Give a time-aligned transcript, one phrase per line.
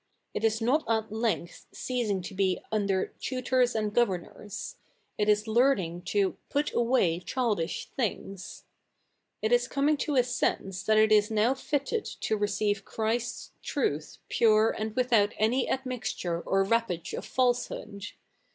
[0.33, 4.73] It is 7W7V at le7igth ceasi7ig to be U7ider" tutors and governors:"// CH.
[4.73, 8.63] i] THE NEW REPUBLIC 83 is learning to'''' put away childish things,^'
[9.43, 14.17] It is coming to a sense that it is noiu fitted to receive Chrisfs truth
[14.27, 18.05] pure ^ and without any ad?nixture or wrappage of falsehood.